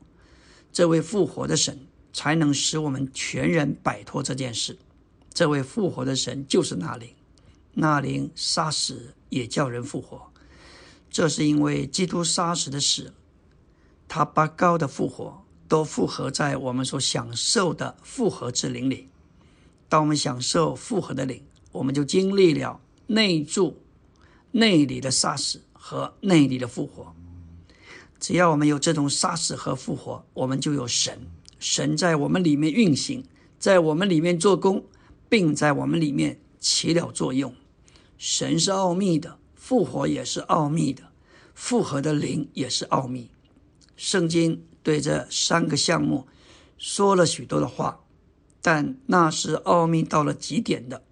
[0.71, 1.87] 这位复活的神。
[2.15, 4.77] 才能使我们全人摆脱这件事。
[5.33, 7.09] 这位复活的神就是那灵，
[7.73, 10.31] 那灵杀死也叫人复活。
[11.09, 13.13] 这是因为基督杀死的死
[14.07, 19.09] 他把高的复活都复合在我们所享受的复合之灵里。
[19.89, 23.81] 当我们享受复合的灵，我们就经历了内住、
[24.51, 27.13] 内里的杀死和内里的复活。
[28.19, 31.27] 只要我们有这种杀死和复活，我们就有神。
[31.59, 33.23] 神在我们里面运行，
[33.59, 34.85] 在我们里面做工，
[35.27, 37.53] 并在我们里面起了作用。
[38.17, 41.03] 神是奥秘的，复活也是奥秘的，
[41.53, 43.29] 复合的灵也是奥秘。
[43.95, 46.27] 圣经对这三个项目
[46.77, 48.01] 说了许多的话，
[48.61, 51.03] 但那是奥秘到了极点的。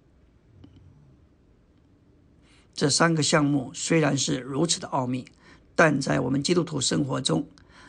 [2.74, 5.26] 这三个项目虽然是如此的奥秘，
[5.74, 7.46] 但在我们基督徒生活中、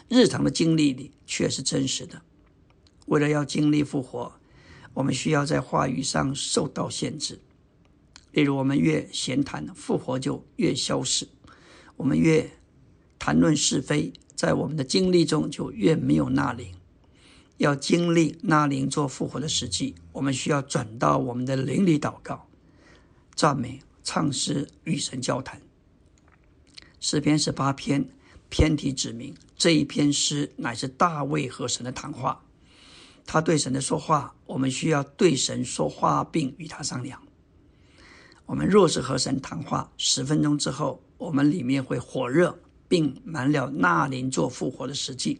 [0.09, 2.21] 日常的经历里却是真实的。
[3.05, 4.33] 为了要经历复活，
[4.93, 7.39] 我们需要在话语上受到限制。
[8.31, 11.27] 例如，我们越闲谈，复活就越消失；
[11.97, 12.51] 我们越
[13.19, 16.73] 谈论是非，在我们的经历中就越没有纳灵。
[17.57, 22.47] 要经历纳灵做复活的时机，我们需要转到我们的灵里祷告、
[23.35, 25.61] 赞美、唱诗、与神交谈。
[26.99, 28.09] 诗篇十八篇
[28.49, 32.43] 篇题指明，这一篇诗乃是大卫和神的谈话。
[33.25, 37.21] 他对神的说话，我们需要对神说话，并与他商量。
[38.45, 45.39] 我们若是和神谈话十分钟之后，我们里面会火热，并满了那灵做复活的实际。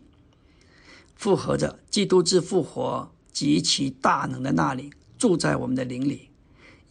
[1.14, 6.30] 复合着基督之复活及其大能的那灵住在我们的灵里，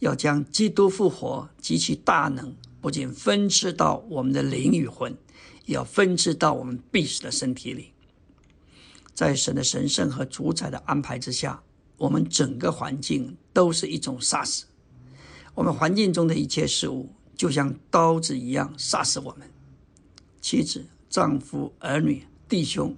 [0.03, 5.17] 要将基督复活及其大能不仅分赐到我们的灵与魂，
[5.65, 7.93] 也要分赐到我们必死的身体里。
[9.13, 11.63] 在神的神圣和主宰的安排之下，
[11.95, 14.65] 我们整个环境都是一种杀死。
[15.55, 19.49] 我们环境中的一切事物，就像刀子一样杀死我们。
[20.41, 22.93] 妻子、丈夫、儿女、弟兄，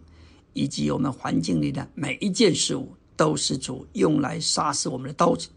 [0.54, 5.50] 以及我们环境里的每一件事物，都是主用来杀死我们的刀子。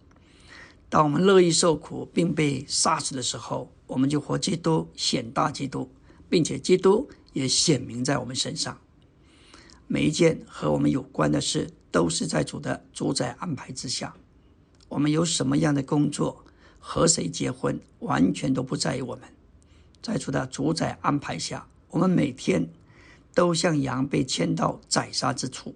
[0.91, 5.91] 当我们乐意受苦并被杀死的时候，我们就活基督，显大基督，
[6.29, 8.79] 并且基督也显明在我们身上。
[9.87, 14.15] 每一件和我们有关的事，都是在主的主宰安排之下。
[14.89, 16.45] 我们有什么样的工作，
[16.79, 19.25] 和谁结婚，完全都不在于我们。
[20.01, 22.71] 在主的主宰安排下，我们每天
[23.35, 25.75] 都像羊被牵到宰杀之处。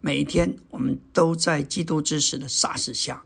[0.00, 3.24] 每一天，我们都在基督之死的杀死下，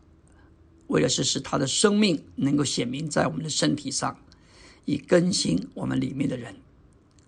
[0.88, 4.18] 为的是使他的生命能够显明在我们的身体上，
[4.84, 6.56] 以更新我们里面的人。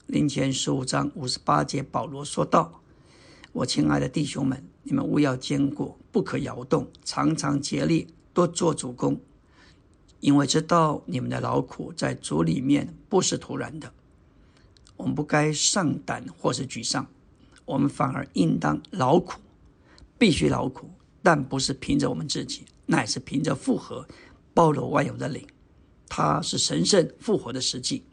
[0.07, 2.81] 林前十五章五十八节，保罗说道
[3.53, 9.21] ：“我亲爱的弟兄们，你们务要坚固，不可摇动，常常竭力多做主公，
[10.21, 13.93] 因为知道你们的劳苦在主里面不是突然的。
[14.97, 17.07] 我们不该上胆或是沮丧，
[17.65, 19.41] 我们反而应当劳苦，
[20.17, 20.91] 必须劳苦，
[21.23, 24.07] 但不是凭着我们自己，乃是凭着复活
[24.55, 25.47] 包罗万有的灵，
[26.09, 28.05] 他是神圣复活的实际。”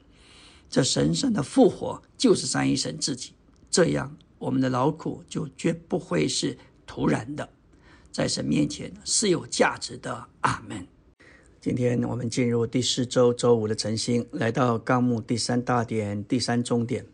[0.69, 3.33] 这神圣的复活就是三一神自己，
[3.69, 6.57] 这样我们的劳苦就绝不会是
[6.87, 7.47] 突然的，
[8.11, 10.27] 在神面前是有价值的。
[10.41, 10.87] 阿门。
[11.61, 17.05] 今天我们进入第四周周五的晨星，来到纲目第三大点第三终点。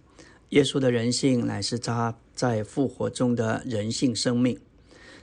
[0.50, 4.58] 耶稣的人性乃是他在复活中的人性生命。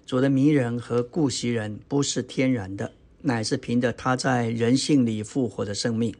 [0.06, 2.92] 主的迷人和顾惜人不是天然的，
[3.22, 6.14] 乃是凭着他在人性里复活的生命。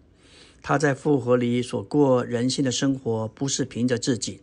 [0.60, 4.40] 他在复活里所过人性的生活，不是凭着自己，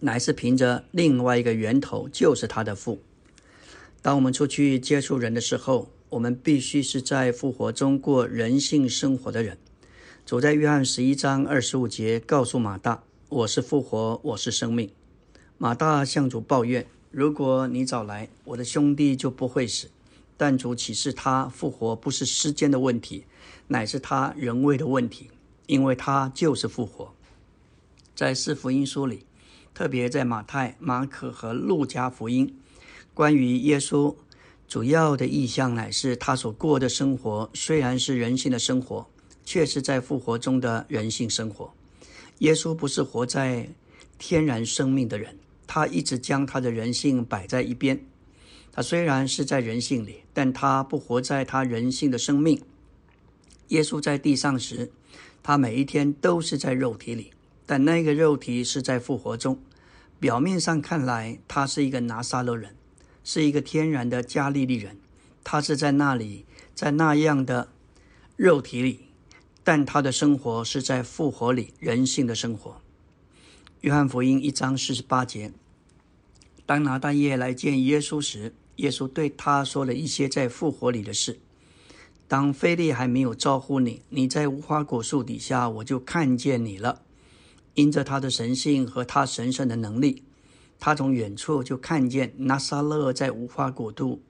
[0.00, 3.02] 乃是凭着另外一个源头，就是他的父。
[4.00, 9.58] 当我们出去接触人的时候，我们必须是在复活中过人性生活的人。
[10.24, 14.90] 走在约翰十一章二十五节，告诉马大：“我是复活，我是生命。”
[15.58, 16.86] 马大向主抱怨
[17.18, 19.90] ：“如果你早来，我的兄弟就不会死。”
[20.38, 23.24] 但主启示他复活不是时间的问题。
[23.66, 25.28] 乃是他人为的问题，
[25.66, 27.12] 因为他就是复活。
[28.14, 29.26] 在四福音书里，
[29.74, 32.54] 特别在马太、马可和路加福音，
[33.12, 34.14] 关于耶稣
[34.68, 39.04] 主要的意象乃是他所过的生活，虽然是人性的生活，
[39.44, 41.74] 却是在复活中的人性生活。
[42.38, 43.68] 耶稣不是活在
[44.18, 45.36] 天然生命的人，
[45.68, 48.04] 他一直将他的人性摆在一边。
[48.72, 52.60] 他虽然是在人性里，但他不活在他人性的生命。
[53.68, 54.90] 耶稣在地上时，
[55.42, 57.32] 他每一天都是在肉体里，
[57.66, 59.60] 但那个肉体是在复活中。
[60.18, 62.74] 表面上看来，他是一个拿撒勒人，
[63.22, 64.96] 是一个天然的加利利人，
[65.44, 67.68] 他是在那里，在那样的
[68.36, 69.00] 肉体里，
[69.62, 72.80] 但他的生活是在复活里人性的生活。
[73.82, 75.52] 约翰福音一章四十八节，
[76.66, 81.38] 当拿大业来见耶稣时，耶稣对他说了一些在复活里的事。
[82.26, 87.02] 当菲利还没有招呼你，你在无花果树底下，我就看见你了。
[87.74, 90.24] 因着他的神性和他神圣的能力，
[90.80, 94.20] 他从远处就看见拿撒勒在无花果度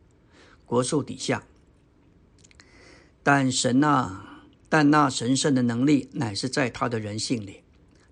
[0.66, 1.44] 果树底下。
[3.22, 7.62] 但神那，但那神圣的能力乃是在他的人性里。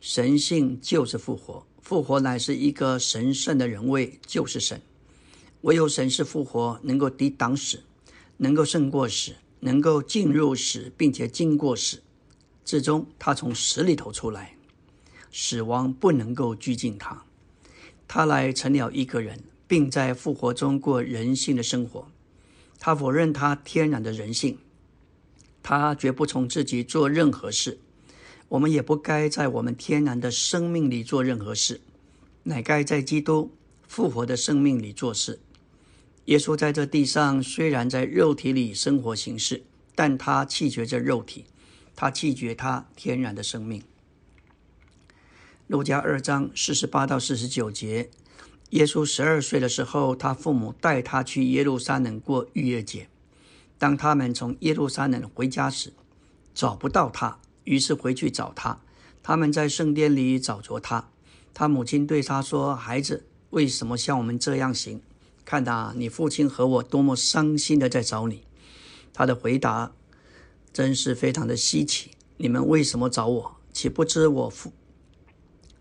[0.09, 4.81] 神性就是复活，复活乃是一个神圣的人位，就是神。
[5.63, 7.83] 唯有神是复活，能够抵挡死，
[8.37, 9.35] 能够胜过死。
[9.59, 12.05] 能够进入死，并且经过死，
[12.65, 14.55] 最终他从死里头出来，
[15.33, 17.25] 死亡不能够拘禁他。
[18.07, 22.07] 他来成了一个人，并在复活中过人性的生活。
[22.79, 24.59] 他否认他天然的人性，
[25.65, 27.81] 他绝不从自己做任何事。
[28.49, 31.81] 我们也不该在我们天然的生命里做任何事，
[32.45, 33.51] 乃该在基督
[33.89, 35.41] 复活的生命里做事。
[36.27, 41.45] 耶稣在这地上虽然在肉体里生活行事，但他弃绝这肉体，
[41.95, 43.83] 他弃绝他天然的生命。
[45.67, 48.11] 路加二章四十八到四十九节，
[48.71, 53.09] 耶稣十二岁的时候，他父母带他去耶路撒冷过逾越节。
[53.79, 55.93] 当他们从耶路撒冷回家时，
[56.55, 58.81] 找不到他，于是回去找他。
[59.23, 61.11] 他们在圣殿里找着他。
[61.53, 65.01] 他母亲对他说：“孩子，为什么像我们这样行？”
[65.45, 68.43] 看呐，你父亲和我多么伤心的在找你。
[69.13, 69.93] 他的回答
[70.73, 72.11] 真是非常的稀奇。
[72.39, 73.57] 你们为什么找我？
[73.73, 74.73] 岂不知我父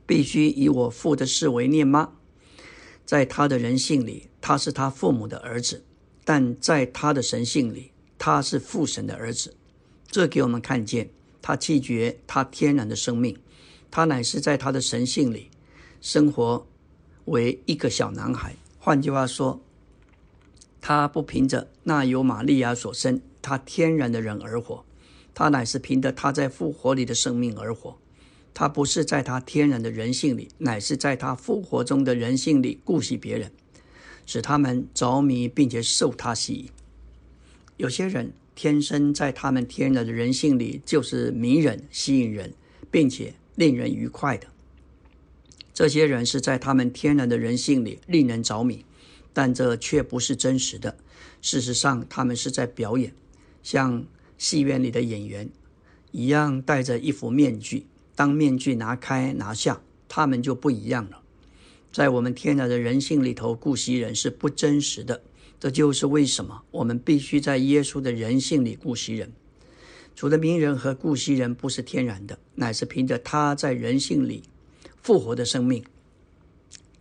[0.06, 2.12] 必须以我父的事为念吗？
[3.06, 5.84] 在他的人性里，他是他父母的儿子；
[6.24, 9.56] 但在他的神性里，他是父神的儿子。
[10.08, 11.10] 这给我们看见，
[11.48, 13.38] 他弃绝他天然的生命，
[13.92, 15.52] 他乃是在他的神性里
[16.02, 16.66] 生活
[17.26, 18.56] 为一个小男孩。
[18.80, 19.62] 换句话说，
[20.82, 24.84] 他不凭着那由玛利亚所生他天然的人而活，
[25.36, 27.96] 他乃是凭着他在复活里的生命而活。
[28.56, 33.52] 他不是在他天然的人性里，乃是在他复活中的人性里顾惜别人，
[34.26, 36.70] 使他们着迷，并且受他吸引。
[37.78, 42.54] 有些人天生在他们天然的人性里就是迷人、吸引人，
[42.90, 44.48] 并且令人愉快的。
[45.74, 48.86] 这些人是在他们天然的人性里令人着迷，
[49.34, 50.98] 但这却不是真实的。
[51.42, 53.14] 事实上，他们是在表演，
[53.62, 54.06] 像
[54.38, 55.50] 戏院里的演员
[56.12, 57.86] 一样，戴着一副面具。
[58.16, 61.22] 当面具拿开拿下，他们就不一样了。
[61.92, 65.22] 在我们天然的人性里头，顾惜人是不真实的。
[65.60, 69.32] 这就是为什么我们必须在耶稣的人性里顾惜人。
[70.16, 74.44] 主的名人和顾惜人不是天然的，乃是凭着他在人性里。
[75.02, 75.84] 复活的生命。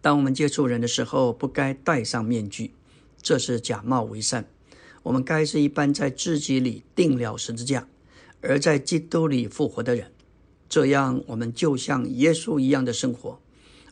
[0.02, 2.72] 当我们接触人的时候，不该戴上面具，
[3.22, 4.46] 这是假冒为善。
[5.04, 7.88] 我们该是一般在自己里定了十字架，
[8.42, 10.12] 而在基督里复活的人。
[10.68, 13.40] 这样，我们就像耶稣一样的生活，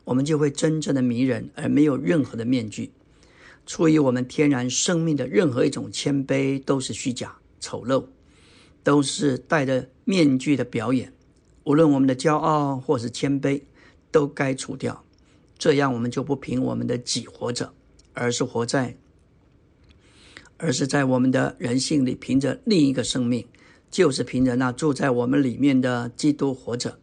[0.05, 2.91] 我们就会真正的迷人，而没有任何的面具。
[3.67, 8.07] 出于我们天然生命的任何一种谦卑，都是虚假、丑陋，
[8.83, 11.13] 都是戴着面具的表演。
[11.65, 13.63] 无论我们的骄傲或是谦卑。
[14.13, 15.07] 都该除掉，
[15.57, 17.73] 这样我们就不凭我们的己活着，
[18.13, 18.99] 而是活在，
[20.59, 23.49] 而是在我们的人性里凭着另一个生命，
[23.91, 26.99] 就是凭着那住在我们里面的基督活着。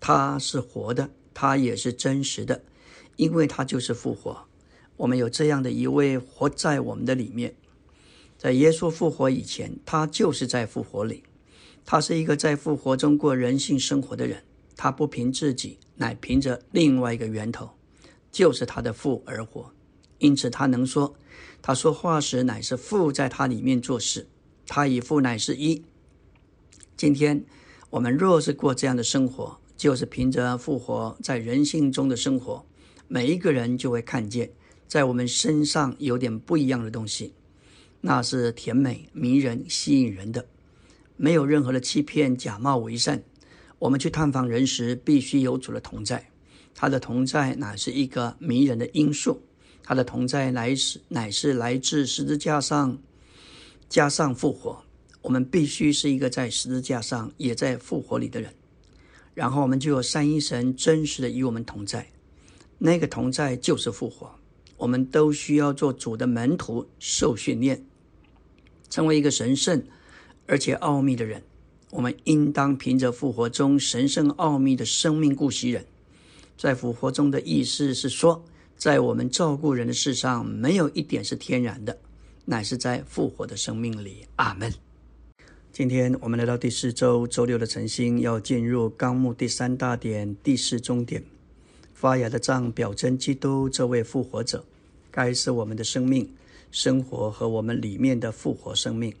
[0.00, 2.62] 他是活的，他也是真实的，
[3.16, 4.46] 因为他就是复活。
[4.96, 7.54] 我们有这样的一位活在我们的里面，
[8.38, 11.24] 在耶稣复活以前，他就是在复活里，
[11.84, 14.42] 他是一个在复活中过人性生活的人。
[14.76, 17.70] 他不凭自己，乃凭着另外一个源头，
[18.32, 19.72] 就是他的父而活。
[20.18, 21.14] 因此，他能说，
[21.62, 24.26] 他说话时乃是父在他里面做事。
[24.66, 25.84] 他与父乃是一。
[26.96, 27.44] 今天
[27.90, 32.66] 我们若是过这样的生活，就是凭着复活在人性中的生活，
[33.06, 34.50] 每一个人就会看见，
[34.94, 37.34] 在我们身上有点不一样的东西，
[38.00, 40.46] 那是甜美、迷人、吸引人的，
[41.16, 43.20] 没有任何的欺骗、假冒为善。
[43.80, 46.30] 我们去探访人时，必须有主的同在。
[46.76, 49.42] 他的同在乃是一个迷人的因素。
[49.82, 52.96] 他的同在乃是乃是来自十字架上
[53.88, 54.80] 加上复活。
[55.22, 58.54] 我们必须是一个在十字架上也在复活里的人。
[59.34, 62.06] 然后我们就有三一神真实的与我们同在。
[62.78, 64.32] 那个同在就是复活。
[64.76, 67.84] 我们都需要做主的门徒，受训练，
[68.90, 69.82] 成为一个神圣
[70.46, 71.42] 而且奥秘的人。
[71.90, 75.86] 我们应当凭着复活中神圣奥秘的生命顾惜人，
[76.58, 78.44] 在复活中的意思是说，
[78.76, 81.96] 在我们照顾人的事上，没有一点是天然的，
[82.46, 84.26] 乃是在复活的生命里。
[84.36, 84.72] 阿门。
[85.70, 91.24] 今天我们来到第四周周六的晨星，要进入纲目第三大点第四终点。
[92.04, 94.62] 发芽的杖表征基督这位复活者，
[95.10, 96.28] 该是我们的生命、
[96.70, 99.14] 生活和我们里面的复活生命。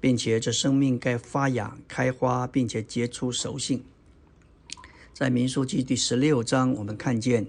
[0.00, 3.84] 并且这生命该发芽、开花，并且结出熟性。
[5.12, 7.46] 在民书记第十六章，我们看见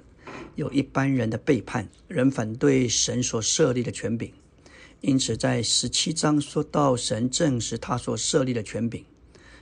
[0.56, 4.34] 有一般人的背叛，人反对神所设立的权柄。
[5.00, 9.06] 因此，在十七章说到神证实他所设立的权柄，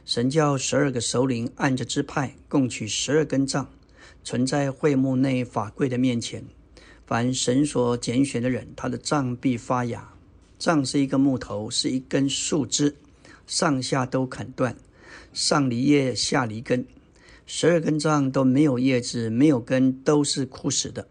[0.05, 3.69] 神叫十二个首领按着支派共取十二根杖，
[4.23, 6.43] 存在会幕内法柜的面前。
[7.05, 10.13] 凡神所拣选的人，他的杖必发芽。
[10.57, 12.95] 杖是一个木头，是一根树枝，
[13.45, 14.75] 上下都砍断，
[15.33, 16.85] 上离叶，下离根。
[17.45, 21.07] 十二根杖都没有叶子，没有根，都是枯死的。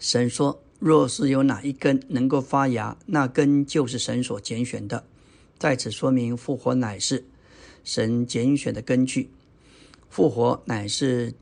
[0.00, 5.04] 神说：“若是有哪一根能够发芽，那根就是神所拣选的。”
[5.56, 7.24] 在此说明，复活乃是
[7.84, 9.30] 神拣选的根据，
[10.10, 11.32] 复活乃是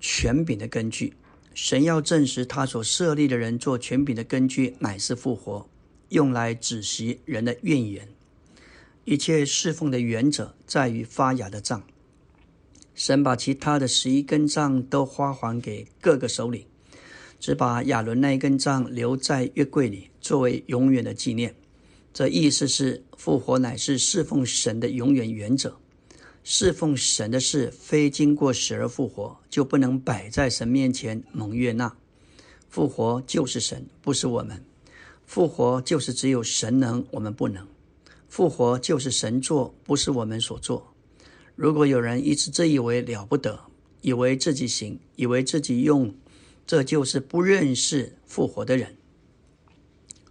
[0.00, 1.14] 权柄的根据。
[1.54, 5.68] 神要证实他所设立的人做权柄的根据，乃是复活。
[6.10, 8.08] 用来止息人的怨言，
[9.04, 11.82] 一切侍奉的原则在于发芽的杖。
[12.94, 16.64] 神把其他的十一根杖都发还给各个首领，
[17.38, 21.54] 只把亚伦那一根杖留在月柜里，作为永远的纪念。
[22.14, 25.78] 这意思是复活乃是侍奉神的永远原则。
[26.50, 31.94] 侍奉神的事，非经过死而复活，就不能摆在神面前蒙悦纳。
[32.70, 34.64] 复活就是神，不是我们。
[35.26, 37.64] 复活就是只有神能，我们不能；
[38.30, 40.94] 复活就是神做，不是我们所做。
[41.54, 43.60] 如果有人一直自以为了不得，
[44.00, 46.14] 以为自己行，以为自己用，
[46.66, 48.96] 这就是不认识复活的人。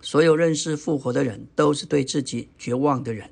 [0.02, 3.30] 所有认识复活的人，都是对自己绝望的人。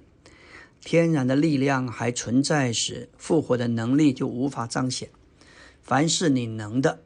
[0.85, 5.09] 天然的力量还存在时，复活的能力就无法彰显。
[5.81, 6.99] 凡是你能的，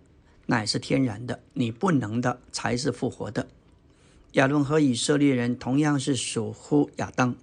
[0.48, 3.48] 乃是天然的；你不能的，才是复活的。
[4.34, 7.38] 亚伦和以色列人同样是属乎亚当，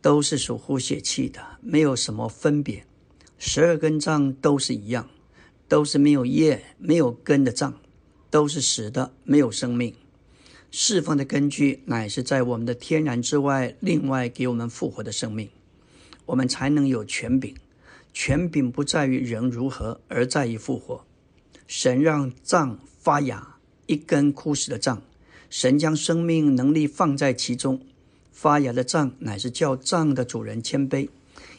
[0.00, 2.84] 都是属乎血气的，没有什么分别。
[3.36, 5.10] 十二根杖都是一样，
[5.66, 7.74] 都是没有叶、没有根的杖，
[8.30, 9.92] 都是死的，没有生命。
[10.70, 15.48] 释放的根据乃是在我们的天然之外，另外给我们复活的生命，
[16.26, 17.54] 我们才能有权柄。
[18.12, 21.04] 权柄不在于人如何，而在于复活。
[21.66, 23.56] 神让杖发芽，
[23.86, 25.02] 一根枯死的杖。
[25.48, 27.80] 神将生命能力放在其中，
[28.32, 31.08] 发芽的杖乃是叫杖的主人谦卑，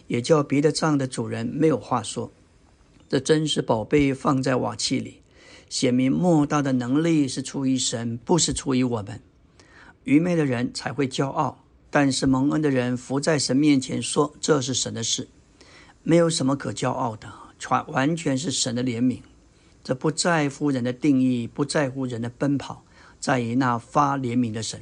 [0.07, 2.31] 也叫别的杖的主人没有话说。
[3.07, 5.21] 这真是宝贝放在瓦器里，
[5.69, 9.21] 显明莫大的能力是出于神，不是出于我们。
[10.03, 15.27] 愚昧的人才会骄傲，但是蒙恩的人伏在神面前说：“这是神的事，
[16.03, 19.19] 没有什么可骄傲的，全完全是神的怜悯。
[19.83, 22.83] 这不在乎人的定义，不在乎人的奔跑。”
[23.19, 24.81] 在于那发怜悯的神。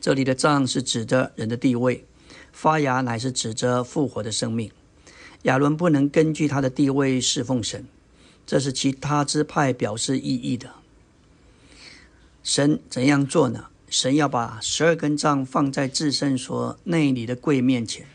[0.00, 2.04] 这里的杖是指着人的地位，
[2.50, 4.68] 发芽乃是指着复活的生命。
[5.42, 7.86] 亚伦不能根据他的地位侍奉神，
[8.46, 10.70] 这是其他支派表示意义的。
[12.42, 13.66] 神怎样做呢？
[13.88, 18.06] 神要把十二根杖放在至圣所内里的柜面前，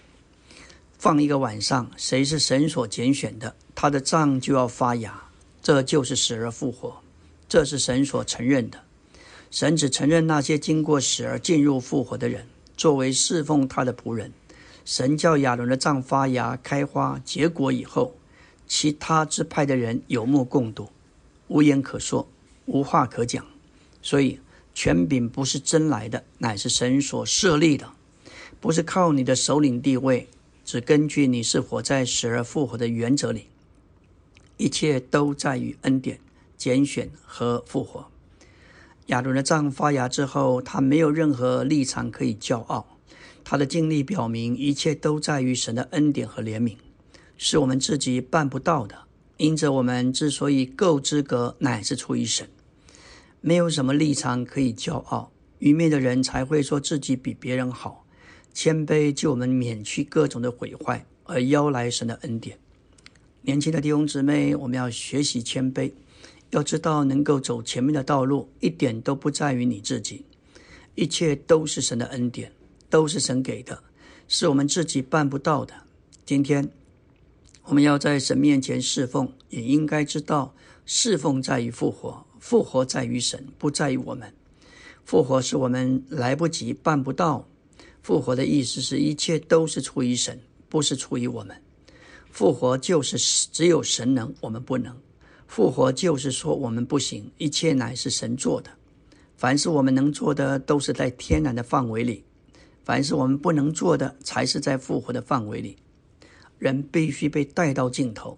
[0.97, 1.89] 放一个晚上。
[1.95, 5.23] 谁是神所拣选的，他的杖就要发芽，
[5.61, 7.01] 这就是死而复活，
[7.47, 8.80] 这是神所承认的。
[9.49, 14.32] 神只承认那些经过死而进入复活的人，作为侍奉他的仆人。
[14.84, 18.15] 神叫亚伦的杖发芽、开花、结果以后，
[18.70, 20.89] 其他支派的人有目共睹，
[21.47, 22.30] 无言可说，
[22.67, 23.43] 无话可讲。
[24.01, 24.39] 所以
[24.76, 27.91] 权柄不是真来的，乃是神所设立的，
[28.61, 30.28] 不是靠你的首领地位，
[30.63, 33.47] 只根据你是活在死而复活的原则里。
[34.57, 36.20] 一切都在于恩典、
[36.55, 38.07] 拣选和复活。
[39.07, 42.86] 亚伦的杖发芽之后，他没有任何立场可以骄傲。
[43.43, 46.76] 他的经历表明，一切都在于神的恩典和怜悯，
[47.42, 48.96] 是我们自己办不到的。
[49.38, 52.50] 因着我们之所以够资格，乃是出于神，
[53.40, 55.32] 没有什么立场可以骄傲。
[55.60, 58.06] 愚昧的人才会说自己比别人好。
[58.54, 62.58] 谦卑就我们免去各种的毁坏，而邀来神的恩典。
[63.44, 65.94] 年轻的弟兄姊妹，我们要学习谦卑。
[66.50, 70.26] 要知道，能够走前面的道路，一点都不在于你自己，
[70.96, 72.52] 一切都是神的恩典，
[72.90, 73.82] 都是神给的，
[74.28, 75.74] 是我们自己办不到的。
[76.26, 76.70] 今天，
[77.70, 80.55] 我们要在神面前侍奉，也应该知道
[80.88, 84.34] 侍奉在于复活，复活在于神，不在于我们。
[85.05, 87.47] 复活是我们来不及、办不到。
[88.01, 91.61] 复活的意思是一切都是出于神，不是出于我们。
[92.32, 93.20] 复活就是
[93.51, 94.97] 只有神能，我们不能。
[95.45, 98.72] 复活就是说我们不行，一切乃是神做的。
[99.38, 102.24] 凡是我们能做的，都是在天然的范围里；
[102.84, 105.78] 凡是我们不能做的，才是在复活的范围里。
[106.60, 108.38] 人必须被带到尽头，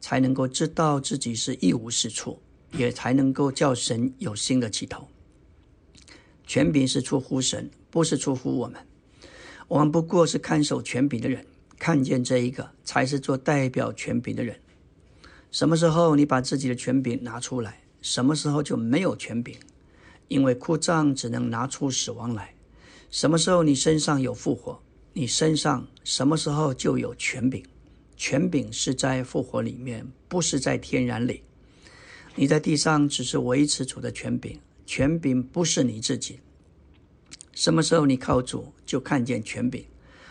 [0.00, 2.40] 才能够知道自己是一无是处，
[2.72, 5.08] 也才能够叫神有新的起头。
[6.46, 8.84] 权柄是出乎神，不是出乎我们。
[9.68, 11.46] 我们不过是看守权柄的人，
[11.78, 14.58] 看见这一个，才是做代表权柄的人。
[15.52, 19.54] 什么时候你把自己的权柄拿出来，什么时候就没有权柄，
[20.26, 22.54] 因为哭葬只能拿出死亡来。
[23.10, 24.80] 什么时候你身上有复活，
[25.12, 27.62] 你身上什么时候就有权柄。
[28.16, 31.42] 权柄是在复活里面，不是在天然里。
[32.34, 36.38] 你在地上只是维持主的权柄，权柄不是你自己。
[37.52, 39.82] 什么时候你靠主，就看见权柄；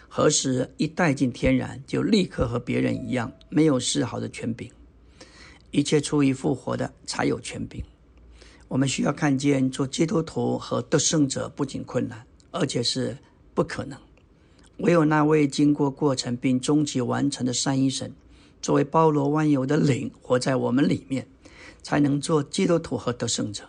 [0.07, 4.71] 何时一带进天然，就立刻和别人一样，没有丝毫的权柄。
[5.71, 7.83] 一切出于复活的才有权柄。
[8.67, 13.17] 我们需要看见做基督徒和得胜者不仅困难，而且是
[13.53, 13.99] 不可能。
[14.79, 18.13] 唯有那位经过过程并终极完成的三一神，
[18.61, 21.27] 作为包罗万有的灵活在我们里面，
[21.83, 23.65] 才能做基督徒和得胜者。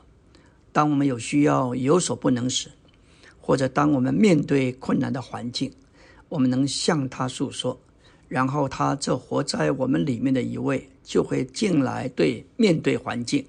[0.72, 2.70] 当我们有需要、有所不能时，
[3.40, 5.72] 或者当我们面对困难的环境，
[6.28, 7.80] 我们能向他诉说。
[8.28, 13.44] 然后他这活在我们里面的一位就会进来，对面对环境，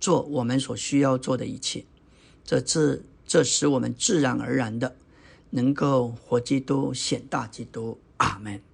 [0.00, 1.84] 做我们所需要做的一切。
[2.44, 4.96] 这自这使我们自然而然的
[5.50, 7.98] 能够活基督显大基督。
[8.18, 8.67] 阿门。